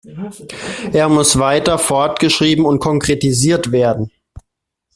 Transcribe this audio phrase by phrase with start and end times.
[0.93, 4.09] Er muss weiter fortgeschrieben und konkretisiert werden.